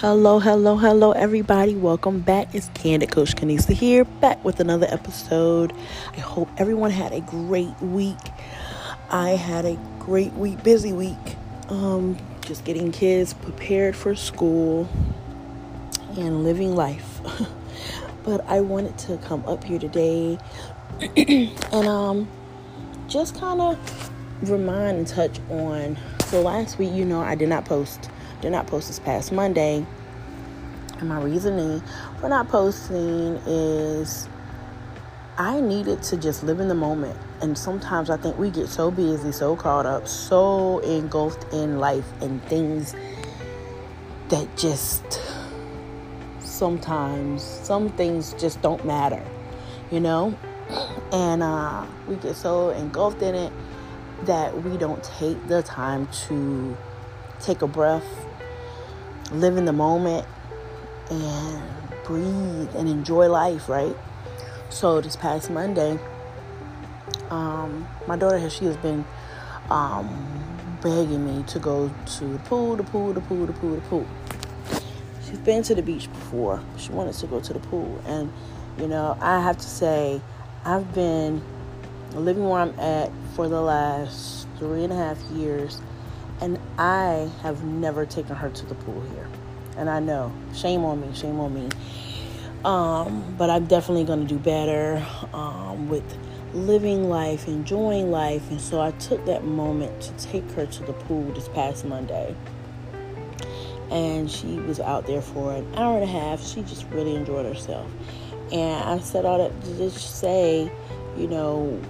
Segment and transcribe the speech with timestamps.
[0.00, 1.74] Hello, hello, hello, everybody.
[1.74, 2.54] Welcome back.
[2.54, 5.72] It's Candid Coach Kenesa here, back with another episode.
[6.14, 8.18] I hope everyone had a great week.
[9.08, 11.16] I had a great week, busy week.
[11.70, 14.86] Um, just getting kids prepared for school
[16.18, 17.22] and living life.
[18.22, 20.36] but I wanted to come up here today
[21.16, 22.28] and um
[23.08, 24.10] just kind of
[24.42, 28.10] remind and touch on so last week, you know, I did not post
[28.40, 29.84] did not post this past Monday.
[30.98, 31.82] And my reasoning
[32.20, 34.28] for not posting is
[35.38, 37.18] I needed to just live in the moment.
[37.42, 42.06] And sometimes I think we get so busy, so caught up, so engulfed in life
[42.22, 42.94] and things
[44.28, 45.20] that just
[46.40, 49.22] sometimes some things just don't matter,
[49.90, 50.36] you know?
[51.12, 53.52] And uh, we get so engulfed in it
[54.24, 56.76] that we don't take the time to
[57.40, 58.25] take a breath,
[59.30, 60.26] live in the moment,
[61.10, 61.62] and
[62.04, 63.96] breathe and enjoy life, right?
[64.70, 65.98] So this past Monday,
[67.30, 69.04] um, my daughter has she has been
[69.70, 73.80] um, begging me to go to the pool, the pool, the pool, the pool, the
[73.82, 74.06] pool.
[75.26, 76.62] She's been to the beach before.
[76.76, 78.32] She wanted to go to the pool, and
[78.78, 80.20] you know I have to say
[80.64, 81.42] I've been
[82.14, 85.80] living where I'm at for the last three and a half years,
[86.40, 89.28] and I have never taken her to the pool here.
[89.76, 91.68] And I know, shame on me, shame on me.
[92.64, 96.04] Um, but I'm definitely going to do better um, with
[96.54, 98.50] living life, enjoying life.
[98.50, 102.34] And so I took that moment to take her to the pool this past Monday.
[103.90, 106.42] And she was out there for an hour and a half.
[106.42, 107.90] She just really enjoyed herself.
[108.52, 110.70] And I said all that to just say,
[111.16, 111.80] you know,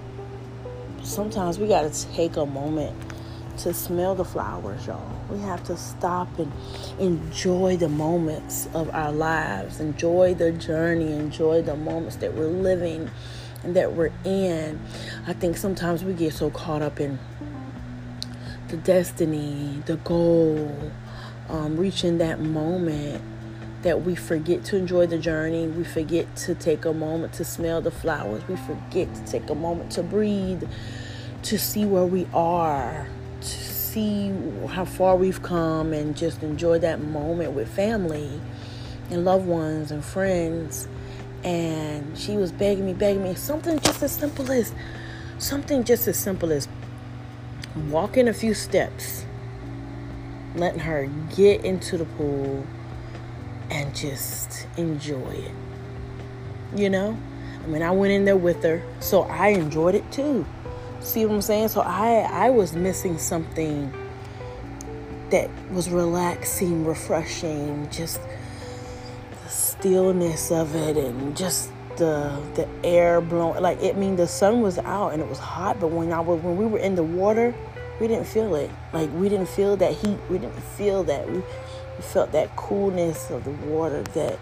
[1.03, 3.06] sometimes we got to take a moment
[3.57, 5.11] to smell the flowers, y'all.
[5.29, 6.51] We have to stop and
[6.99, 13.09] enjoy the moments of our lives, enjoy the journey, enjoy the moments that we're living
[13.63, 14.79] and that we're in.
[15.25, 17.19] I think sometimes we get so caught up in
[18.67, 20.91] the destiny, the goal,
[21.49, 23.21] um, reaching that moment
[23.83, 25.67] that we forget to enjoy the journey.
[25.67, 28.47] We forget to take a moment to smell the flowers.
[28.47, 30.63] We forget to take a moment to breathe,
[31.43, 33.07] to see where we are,
[33.97, 34.31] see
[34.67, 38.39] how far we've come, and just enjoy that moment with family
[39.09, 40.87] and loved ones and friends.
[41.43, 44.71] And she was begging me, begging me, something just as simple as
[45.39, 46.67] something just as simple as
[47.89, 49.25] walking a few steps,
[50.53, 52.67] letting her get into the pool
[53.71, 55.51] and just enjoy it.
[56.75, 57.17] You know?
[57.63, 60.45] I mean, I went in there with her, so I enjoyed it too.
[61.01, 61.69] See what I'm saying?
[61.69, 63.93] So I I was missing something
[65.29, 68.19] that was relaxing, refreshing, just
[69.43, 74.27] the stillness of it and just the the air blowing like it I mean the
[74.27, 76.95] sun was out and it was hot, but when I was when we were in
[76.95, 77.53] the water,
[77.99, 78.69] we didn't feel it.
[78.93, 80.17] Like we didn't feel that heat.
[80.29, 81.27] We didn't feel that.
[81.27, 84.39] We, we felt that coolness of the water, that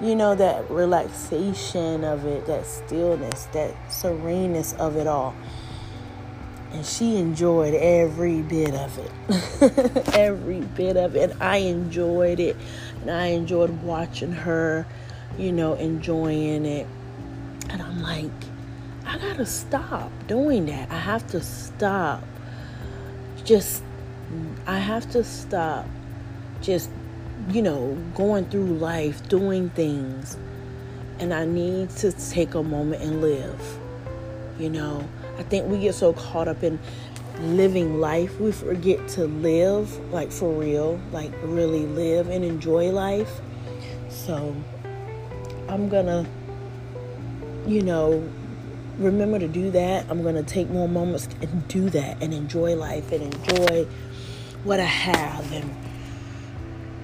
[0.00, 5.34] you know, that relaxation of it, that stillness, that sereneness of it all.
[6.72, 10.08] And she enjoyed every bit of it.
[10.14, 11.30] every bit of it.
[11.30, 12.56] And I enjoyed it.
[13.02, 14.86] And I enjoyed watching her,
[15.36, 16.86] you know, enjoying it.
[17.68, 18.30] And I'm like,
[19.04, 20.90] I gotta stop doing that.
[20.90, 22.22] I have to stop.
[23.44, 23.82] Just,
[24.66, 25.86] I have to stop
[26.62, 26.88] just,
[27.50, 30.38] you know, going through life, doing things.
[31.18, 33.78] And I need to take a moment and live.
[34.58, 36.78] You know, I think we get so caught up in
[37.40, 43.40] living life, we forget to live, like for real, like really live and enjoy life.
[44.08, 44.54] So
[45.68, 46.26] I'm gonna,
[47.66, 48.28] you know,
[48.98, 50.06] remember to do that.
[50.10, 53.86] I'm gonna take more moments and do that and enjoy life and enjoy
[54.64, 55.74] what I have and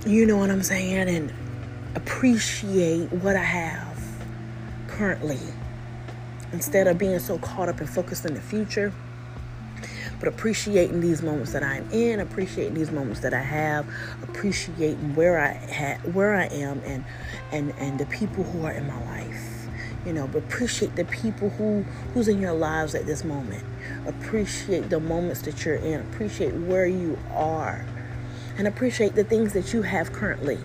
[0.06, 1.08] you know what I'm saying?
[1.08, 1.32] And
[1.94, 4.00] appreciate what I have
[4.86, 5.40] currently
[6.52, 8.92] instead of being so caught up and focused in the future.
[10.18, 13.86] But appreciating these moments that I'm in, appreciating these moments that I have,
[14.22, 17.04] appreciating where I ha- where I am, and
[17.52, 19.68] and and the people who are in my life.
[20.04, 21.82] You know, but appreciate the people who
[22.14, 23.62] who's in your lives at this moment.
[24.06, 26.00] Appreciate the moments that you're in.
[26.00, 27.84] Appreciate where you are
[28.58, 30.58] and appreciate the things that you have currently.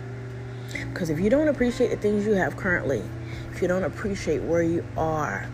[0.92, 3.04] Because if you don't appreciate the things you have currently,
[3.52, 5.48] if you don't appreciate where you are,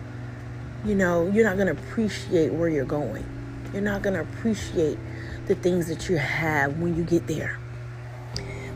[0.84, 3.24] you know, you're not going to appreciate where you're going.
[3.72, 4.98] You're not going to appreciate
[5.46, 7.58] the things that you have when you get there.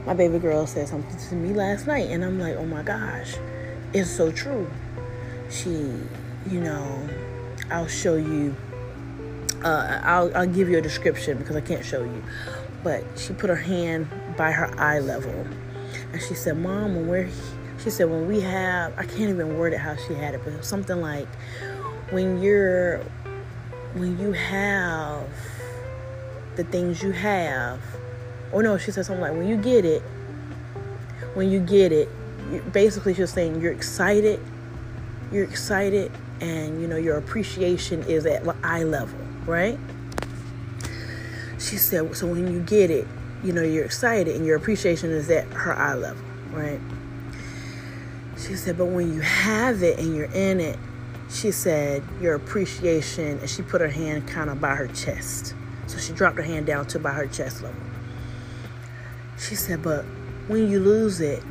[0.07, 3.35] my baby girl said something to me last night, and I'm like, oh my gosh,
[3.93, 4.71] it's so true.
[5.51, 5.71] She,
[6.51, 7.09] you know,
[7.71, 8.55] I'll show you.
[9.63, 12.23] Uh, I'll I'll give you a description because I can't show you,
[12.83, 15.47] but she put her hand by her eye level,
[16.13, 17.29] and she said, "Mom, when we're,"
[17.83, 20.65] she said, "when we have," I can't even word it how she had it, but
[20.65, 21.29] something like,
[22.11, 22.99] "When you're,
[23.95, 25.29] when you have
[26.57, 27.81] the things you have."
[28.53, 30.03] Oh no, she said something like, "When you get it,
[31.35, 32.09] when you get it."
[32.73, 34.41] Basically, she's saying you're excited.
[35.33, 39.79] You're excited and you know your appreciation is at eye level, right?
[41.59, 43.07] She said, so when you get it,
[43.43, 46.81] you know you're excited and your appreciation is at her eye level, right?
[48.37, 50.79] She said, but when you have it and you're in it,
[51.35, 55.55] she said your appreciation, and she put her hand kind of by her chest.
[55.87, 57.81] So she dropped her hand down to by her chest level.
[59.39, 60.05] She said, but
[60.47, 61.43] when you lose it,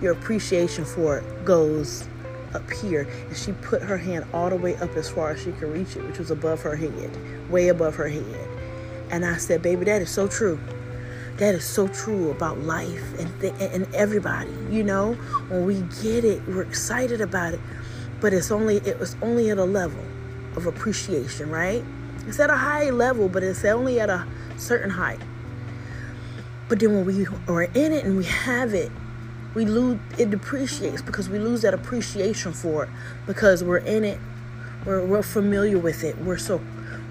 [0.00, 2.06] your appreciation for it goes
[2.54, 3.08] up here.
[3.28, 5.96] And she put her hand all the way up as far as she could reach
[5.96, 8.48] it which was above her head way above her head.
[9.10, 10.58] And i said baby that is so true.
[11.38, 15.14] That is so true about life and th- and everybody you know?
[15.48, 17.60] When we get it we're excited about it
[18.20, 20.04] but it's only it was only at a level
[20.56, 21.84] of appreciation right?
[22.26, 24.26] It's at a high level but it's only at a
[24.56, 25.20] certain height.
[26.68, 28.92] But then when we are in it and we have it
[29.54, 32.90] we lose it depreciates because we lose that appreciation for it
[33.26, 34.20] because we're in it
[34.84, 36.60] we're, we're familiar with it we're so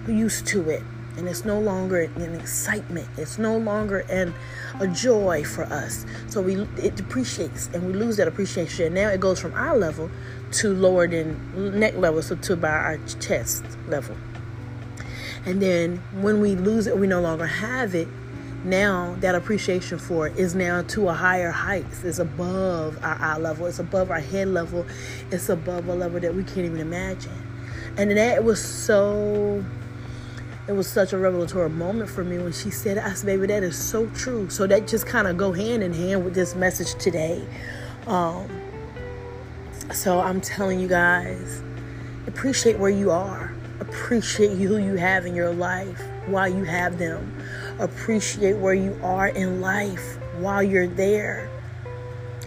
[0.08, 0.84] used to it
[1.18, 4.34] and it's no longer an excitement it's no longer an
[4.80, 9.10] a joy for us so we it depreciates and we lose that appreciation And now
[9.10, 10.10] it goes from eye level
[10.52, 14.16] to lower than neck level so to about our chest level
[15.46, 18.08] and then when we lose it we no longer have it
[18.64, 21.86] now that appreciation for it is now to a higher height.
[22.04, 23.66] It's above our eye level.
[23.68, 24.86] It's above our head level.
[25.32, 27.32] It's above a level that we can't even imagine.
[27.98, 29.64] And that was so
[30.68, 33.64] it was such a revelatory moment for me when she said, I said, baby, that
[33.64, 34.50] is so true.
[34.50, 37.46] So that just kind of go hand in hand with this message today.
[38.06, 38.50] Um,
[39.94, 41.62] so I'm telling you guys,
[42.28, 43.54] appreciate where you are.
[43.80, 47.38] Appreciate who you have in your life while you have them
[47.80, 51.50] appreciate where you are in life while you're there.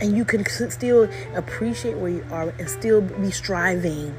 [0.01, 4.17] And you can still appreciate where you are and still be striving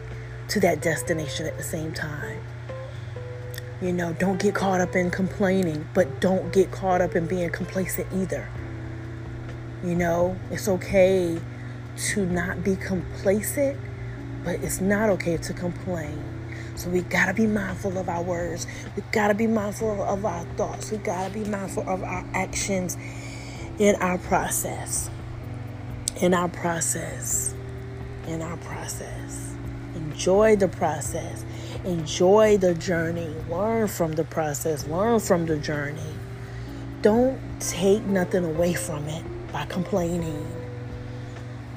[0.49, 2.40] to that destination at the same time.
[3.81, 7.49] You know, don't get caught up in complaining, but don't get caught up in being
[7.49, 8.47] complacent either.
[9.83, 11.41] You know, it's okay
[12.11, 13.79] to not be complacent,
[14.43, 16.23] but it's not okay to complain.
[16.75, 18.67] So we gotta be mindful of our words.
[18.95, 20.91] We gotta be mindful of our thoughts.
[20.91, 22.97] We gotta be mindful of our actions
[23.79, 25.09] in our process.
[26.21, 27.55] In our process.
[28.27, 29.55] In our process.
[29.95, 31.43] Enjoy the process.
[31.83, 33.33] Enjoy the journey.
[33.49, 34.85] Learn from the process.
[34.87, 36.13] Learn from the journey.
[37.01, 40.45] Don't take nothing away from it by complaining.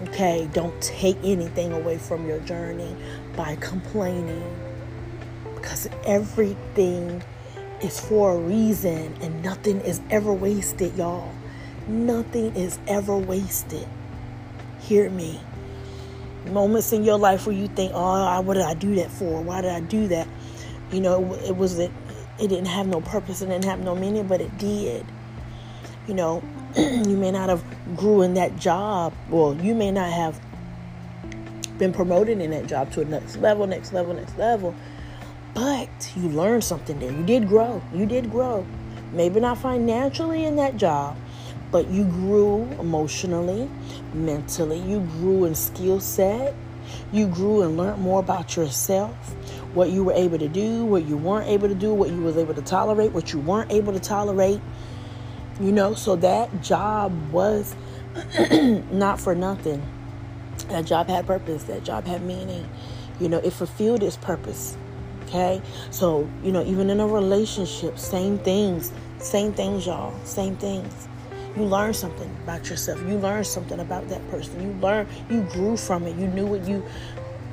[0.02, 2.94] Okay, don't take anything away from your journey
[3.34, 4.44] by complaining
[5.54, 7.22] because everything
[7.80, 11.32] is for a reason and nothing is ever wasted, y'all.
[11.88, 13.88] Nothing is ever wasted.
[14.80, 15.40] Hear me.
[16.46, 19.42] Moments in your life where you think, oh, I what did I do that for?
[19.42, 20.28] Why did I do that?
[20.92, 21.90] You know, it was it,
[22.38, 25.06] it didn't have no purpose, it didn't have no meaning, but it did.
[26.06, 26.42] You know,
[26.76, 27.64] you may not have
[27.96, 30.40] grew in that job, or you may not have
[31.78, 34.74] been promoted in that job to a next level, next level, next level
[35.54, 37.12] but you learned something there.
[37.12, 37.80] You did grow.
[37.94, 38.66] You did grow.
[39.12, 41.16] Maybe not financially in that job,
[41.70, 43.68] but you grew emotionally,
[44.12, 44.78] mentally.
[44.78, 46.54] You grew in skill set.
[47.12, 49.14] You grew and learned more about yourself,
[49.72, 52.36] what you were able to do, what you weren't able to do, what you was
[52.36, 54.60] able to tolerate, what you weren't able to tolerate.
[55.60, 57.74] You know, so that job was
[58.90, 59.82] not for nothing.
[60.68, 61.64] That job had purpose.
[61.64, 62.68] That job had meaning.
[63.20, 64.76] You know, it fulfilled its purpose.
[65.26, 65.62] Okay?
[65.90, 68.92] So, you know, even in a relationship, same things.
[69.18, 70.14] Same things, y'all.
[70.24, 71.08] Same things.
[71.56, 73.00] You learn something about yourself.
[73.02, 74.60] You learn something about that person.
[74.60, 76.16] You learn you grew from it.
[76.16, 76.84] You knew what you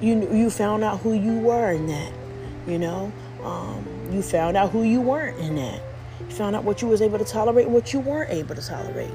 [0.01, 2.13] you you found out who you were in that.
[2.67, 3.12] You know?
[3.43, 5.81] Um, you found out who you weren't in that.
[6.20, 9.13] You found out what you was able to tolerate, what you weren't able to tolerate.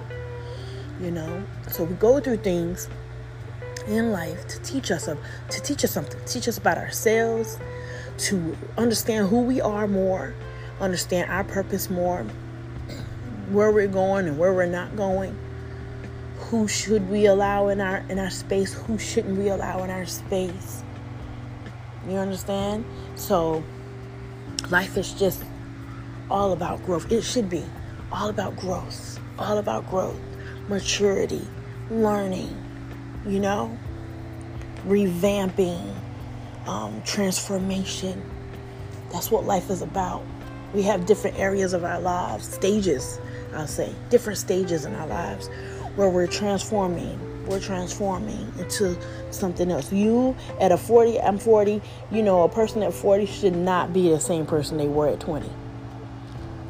[1.00, 1.44] You know?
[1.68, 2.88] So we go through things
[3.88, 5.18] in life to teach us of
[5.50, 7.58] to teach us something, teach us about ourselves,
[8.18, 10.34] to understand who we are more,
[10.80, 12.24] understand our purpose more,
[13.50, 15.36] where we're going and where we're not going.
[16.50, 20.06] who should we allow in our in our space who shouldn't we allow in our
[20.06, 20.82] space?
[22.08, 22.84] You understand?
[23.16, 23.64] So
[24.70, 25.42] life is just
[26.30, 27.10] all about growth.
[27.10, 27.64] It should be
[28.12, 30.20] all about growth all about growth
[30.68, 31.46] maturity
[31.90, 32.66] learning
[33.26, 33.76] you know?
[34.86, 35.94] Revamping
[36.66, 38.22] um, transformation.
[39.12, 40.22] That's what life is about.
[40.72, 43.20] We have different areas of our lives stages
[43.56, 45.48] i'll say different stages in our lives
[45.96, 48.98] where we're transforming we're transforming into
[49.30, 49.92] something else.
[49.92, 54.10] You at a 40 i'm 40 you know a person at 40 should not be
[54.10, 55.48] the same person they were at 20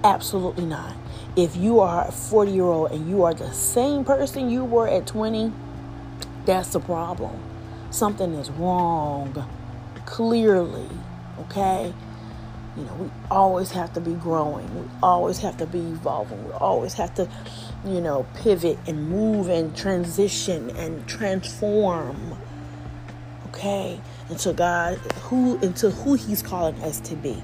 [0.05, 0.95] absolutely not.
[1.35, 4.89] If you are a 40 year old and you are the same person you were
[4.89, 5.53] at 20
[6.45, 7.43] that's the problem.
[7.91, 9.47] Something is wrong
[10.05, 10.89] clearly
[11.41, 11.93] okay
[12.77, 16.53] you know we always have to be growing we always have to be evolving we
[16.53, 17.29] always have to
[17.87, 22.37] you know, pivot and move and transition and transform.
[23.49, 24.01] Okay?
[24.29, 27.43] Into God, who into who He's calling us to be.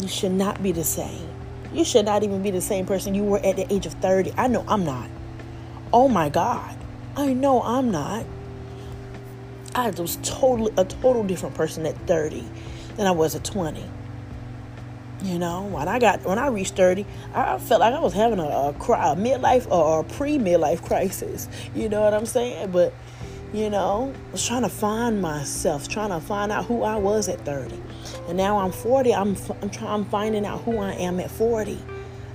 [0.00, 1.28] You should not be the same.
[1.72, 4.34] You should not even be the same person you were at the age of 30.
[4.36, 5.08] I know I'm not.
[5.92, 6.76] Oh my God.
[7.16, 8.26] I know I'm not.
[9.74, 12.44] I was totally a total different person at 30
[12.96, 13.82] than I was at 20.
[15.22, 18.40] You know, when I got when I reached thirty, I felt like I was having
[18.40, 18.74] a, a, a
[19.16, 21.48] midlife or a pre midlife crisis.
[21.76, 22.72] You know what I'm saying?
[22.72, 22.92] But
[23.52, 27.28] you know, I was trying to find myself, trying to find out who I was
[27.28, 27.80] at 30.
[28.28, 29.14] And now I'm 40.
[29.14, 31.78] I'm I'm trying I'm finding out who I am at 40.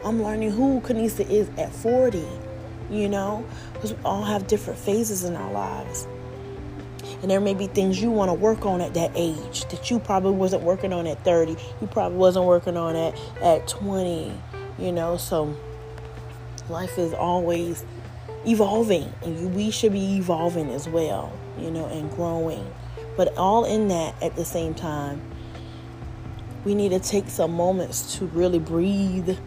[0.05, 2.25] I'm learning who Kenesa is at 40.
[2.89, 6.07] You know, because we all have different phases in our lives.
[7.21, 9.99] And there may be things you want to work on at that age that you
[9.99, 11.55] probably wasn't working on at 30.
[11.81, 14.31] You probably wasn't working on at, at 20,
[14.77, 15.17] you know.
[15.17, 15.55] So
[16.69, 17.83] life is always
[18.45, 22.71] evolving and we should be evolving as well, you know, and growing.
[23.15, 25.21] But all in that at the same time,
[26.63, 29.37] we need to take some moments to really breathe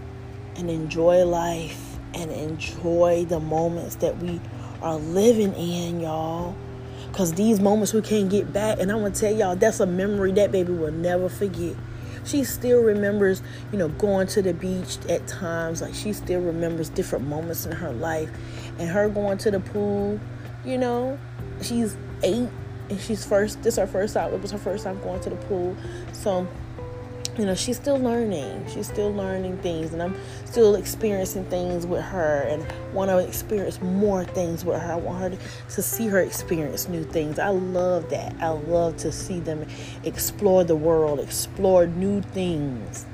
[0.56, 4.40] and enjoy life and enjoy the moments that we
[4.82, 6.56] are living in, y'all.
[7.11, 8.79] Because these moments we can't get back.
[8.81, 11.75] And I'm going to tell y'all, that's a memory that baby will never forget.
[12.25, 15.83] She still remembers, you know, going to the beach at times.
[15.83, 18.31] Like she still remembers different moments in her life.
[18.79, 20.21] And her going to the pool,
[20.64, 21.19] you know,
[21.62, 22.49] she's eight
[22.88, 25.37] and she's first, this her first time, it was her first time going to the
[25.37, 25.76] pool.
[26.12, 26.47] So
[27.40, 28.66] you know she's still learning.
[28.68, 33.80] She's still learning things and i'm still experiencing things with her and want to experience
[33.80, 34.92] more things with her.
[34.92, 35.38] I want her to,
[35.76, 37.38] to, see her experience new things.
[37.38, 38.37] I love that.
[38.42, 39.66] I love to see them
[40.04, 43.06] explore the world explore new things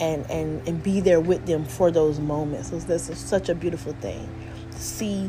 [0.00, 2.70] and and and be there with them for those moments.
[2.70, 4.28] So this is such a beautiful thing.
[4.70, 5.28] To see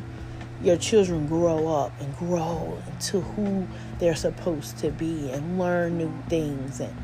[0.61, 3.67] your children grow up and grow into who
[3.97, 6.95] they're supposed to be and learn new things and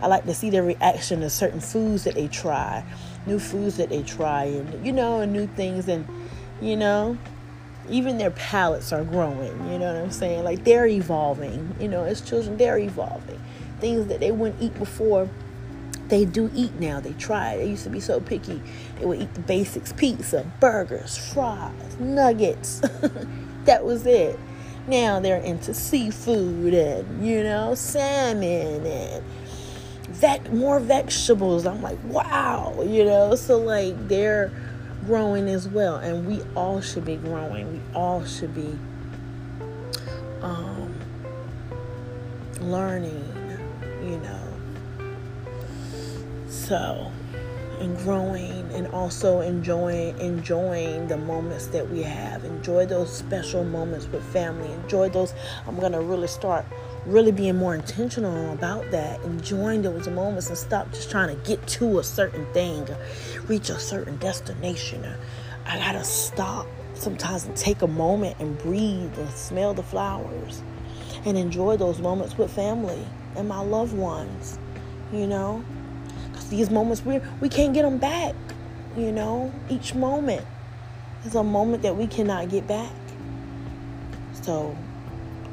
[0.00, 2.84] I like to see their reaction to certain foods that they try,
[3.26, 6.06] new foods that they try, and you know, and new things, and
[6.60, 7.18] you know,
[7.90, 9.70] even their palates are growing.
[9.70, 10.44] You know what I'm saying?
[10.44, 11.74] Like they're evolving.
[11.80, 13.40] You know, as children, they're evolving.
[13.80, 15.28] Things that they wouldn't eat before,
[16.08, 17.00] they do eat now.
[17.00, 17.56] They try.
[17.56, 18.62] They used to be so picky.
[18.98, 22.80] They would eat the basics: pizza, burgers, fries, nuggets.
[23.64, 24.38] that was it.
[24.86, 29.24] Now they're into seafood and you know salmon and
[30.08, 31.66] vet more vegetables.
[31.66, 33.34] I'm like, wow, you know.
[33.34, 34.50] So like they're
[35.06, 37.72] growing as well, and we all should be growing.
[37.72, 38.78] We all should be
[40.42, 40.94] um,
[42.60, 43.24] learning,
[44.02, 44.40] you know.
[46.48, 47.12] So
[47.80, 54.06] and growing and also enjoying enjoying the moments that we have enjoy those special moments
[54.08, 55.32] with family enjoy those
[55.66, 56.64] i'm gonna really start
[57.08, 61.66] really being more intentional about that, enjoying those moments and stop just trying to get
[61.66, 62.86] to a certain thing,
[63.46, 65.06] reach a certain destination.
[65.66, 70.62] I gotta stop sometimes and take a moment and breathe and smell the flowers
[71.24, 73.04] and enjoy those moments with family
[73.36, 74.58] and my loved ones,
[75.12, 75.64] you know?
[76.26, 78.34] Because these moments, we, we can't get them back,
[78.96, 79.52] you know?
[79.70, 80.44] Each moment
[81.24, 82.92] is a moment that we cannot get back.
[84.42, 84.76] So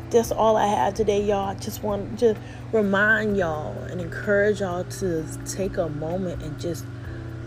[0.10, 1.50] that's all I have today, y'all.
[1.50, 2.36] I just want to
[2.72, 6.86] remind y'all and encourage y'all to take a moment and just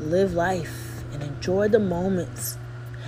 [0.01, 2.59] live life and enjoy the moments.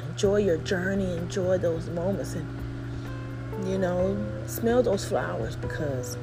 [0.09, 4.17] Enjoy your journey, enjoy those moments, and you know,
[4.47, 6.17] smell those flowers because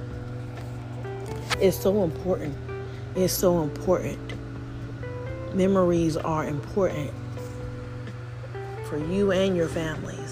[1.59, 2.55] it's so important.
[3.15, 4.33] It's so important.
[5.53, 7.11] Memories are important
[8.87, 10.26] for you and your families.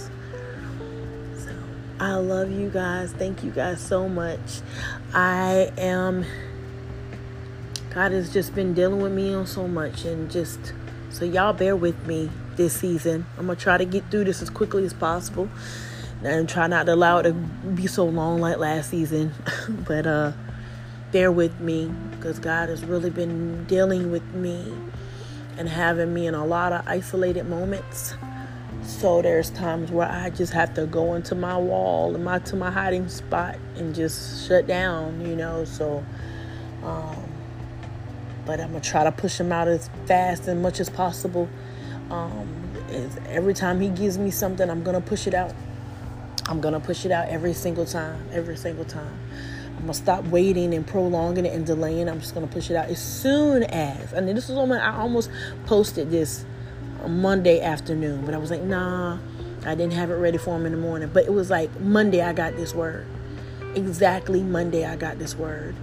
[2.00, 3.14] I love you guys.
[3.14, 4.60] Thank you guys so much.
[5.14, 6.26] I am.
[7.92, 10.74] God has just been dealing with me on so much, and just
[11.10, 13.26] so y'all bear with me this season.
[13.38, 15.48] I'm gonna try to get through this as quickly as possible,
[16.22, 19.32] and try not to allow it to be so long like last season.
[19.88, 20.34] but uh,
[21.14, 24.74] bear with me because God has really been dealing with me
[25.58, 28.16] and having me in a lot of isolated moments.
[28.84, 32.56] So there's times where I just have to go into my wall and my to
[32.56, 35.66] my hiding spot and just shut down, you know.
[35.66, 36.04] So
[36.84, 37.32] um,
[38.46, 41.50] but I'm gonna try to push him out as fast and much as possible.
[42.12, 42.48] Um,
[43.28, 45.54] every time he gives me something, I'm gonna push it out.
[46.48, 49.20] I'm gonna push it out every single time, every single time.
[49.76, 52.08] I'm gonna stop waiting and prolonging it and delaying.
[52.08, 54.14] I'm just gonna push it out as soon as.
[54.14, 55.32] And this is almost I almost
[55.66, 56.46] posted this
[57.10, 59.18] Monday afternoon, but I was like, nah,
[59.66, 61.10] I didn't have it ready for him in the morning.
[61.14, 63.06] But it was like Monday I got this word.
[63.76, 65.76] Exactly Monday I got this word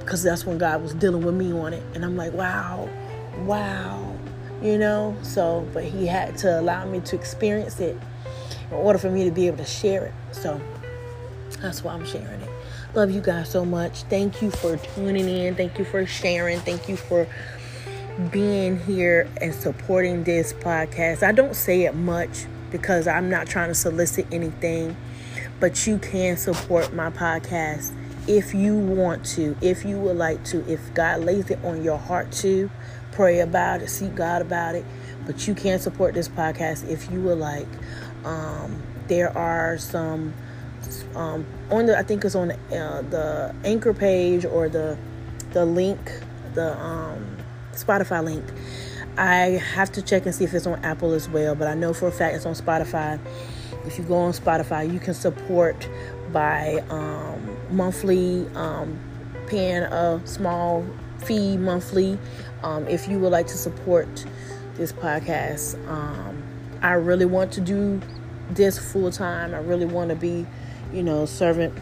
[0.00, 1.82] because that's when God was dealing with me on it.
[1.94, 2.88] And I'm like, wow,
[3.44, 4.16] wow,
[4.62, 5.16] you know?
[5.22, 7.96] So, but He had to allow me to experience it
[8.70, 10.14] in order for me to be able to share it.
[10.32, 10.60] So
[11.60, 12.50] that's why I'm sharing it.
[12.94, 14.02] Love you guys so much.
[14.04, 15.54] Thank you for tuning in.
[15.56, 16.60] Thank you for sharing.
[16.60, 17.26] Thank you for
[18.30, 21.22] being here and supporting this podcast.
[21.22, 24.96] I don't say it much because I'm not trying to solicit anything,
[25.60, 27.92] but you can support my podcast
[28.26, 31.98] if you want to, if you would like to, if God lays it on your
[31.98, 32.70] heart to,
[33.12, 34.84] pray about it, seek God about it.
[35.26, 37.68] But you can support this podcast if you would like.
[38.24, 40.32] Um, there are some
[41.14, 44.98] um, on the I think it's on the, uh, the anchor page or the
[45.52, 45.98] the link,
[46.54, 47.33] the um,
[47.76, 48.44] Spotify link.
[49.16, 51.92] I have to check and see if it's on Apple as well, but I know
[51.92, 53.20] for a fact it's on Spotify.
[53.86, 55.88] If you go on Spotify, you can support
[56.32, 58.98] by um, monthly, um,
[59.46, 60.84] paying a small
[61.24, 62.18] fee monthly.
[62.62, 64.24] Um, if you would like to support
[64.74, 66.42] this podcast, um,
[66.82, 68.00] I really want to do
[68.50, 69.54] this full time.
[69.54, 70.46] I really want to be,
[70.92, 71.72] you know, servant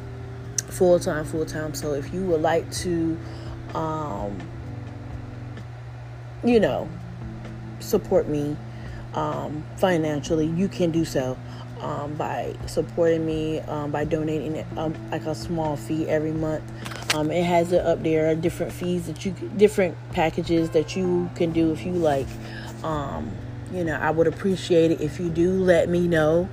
[0.68, 1.74] full time, full time.
[1.74, 3.18] So if you would like to,
[3.74, 4.38] um,
[6.44, 6.88] you know,
[7.80, 8.56] support me
[9.14, 11.36] um, financially, you can do so
[11.80, 16.62] um, by supporting me um, by donating um, like a small fee every month.
[17.14, 21.52] Um, it has it up there different fees that you different packages that you can
[21.52, 22.26] do if you like.
[22.82, 23.30] Um,
[23.72, 26.48] you know, I would appreciate it if you do let me know.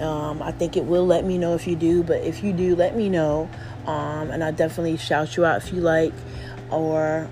[0.00, 2.96] I think it will let me know if you do, but if you do, let
[2.96, 3.50] me know,
[3.86, 6.14] and I definitely shout you out if you like,
[6.70, 7.28] or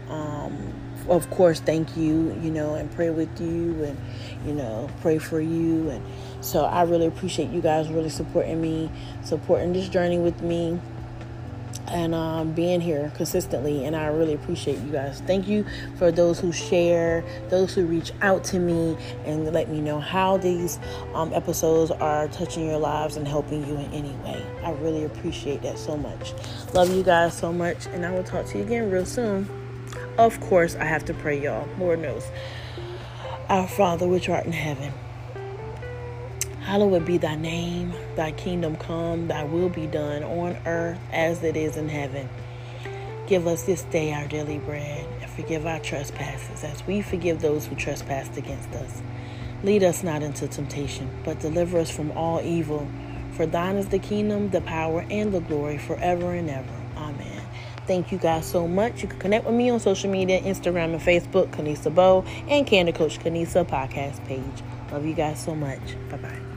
[1.08, 3.98] of course, thank you, you know, and pray with you, and
[4.46, 6.04] you know, pray for you, and
[6.40, 8.90] so I really appreciate you guys really supporting me,
[9.24, 10.78] supporting this journey with me,
[11.90, 13.84] and um, being here consistently.
[13.84, 15.22] And I really appreciate you guys.
[15.26, 15.64] Thank you
[15.96, 20.36] for those who share, those who reach out to me and let me know how
[20.36, 20.78] these
[21.14, 24.44] um, episodes are touching your lives and helping you in any way.
[24.62, 26.34] I really appreciate that so much.
[26.74, 29.57] Love you guys so much, and I will talk to you again real soon.
[30.18, 31.68] Of course, I have to pray, y'all.
[31.78, 32.24] Lord knows.
[33.48, 34.92] Our Father, which art in heaven
[36.68, 41.56] Hallowed be thy name, thy kingdom come, thy will be done on earth as it
[41.56, 42.28] is in heaven.
[43.26, 47.64] Give us this day our daily bread, and forgive our trespasses as we forgive those
[47.64, 49.00] who trespass against us.
[49.62, 52.86] Lead us not into temptation, but deliver us from all evil.
[53.30, 56.77] For thine is the kingdom, the power, and the glory forever and ever.
[57.88, 59.00] Thank you guys so much.
[59.02, 62.94] You can connect with me on social media, Instagram and Facebook, Kenesa Bowe, and Candid
[62.94, 64.62] Coach Kenesa podcast page.
[64.92, 65.80] Love you guys so much.
[66.10, 66.47] Bye bye.